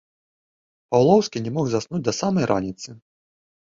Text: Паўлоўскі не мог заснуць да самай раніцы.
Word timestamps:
Паўлоўскі 0.95 1.45
не 1.45 1.55
мог 1.59 1.65
заснуць 1.77 2.03
да 2.11 2.17
самай 2.25 2.45
раніцы. 2.57 2.89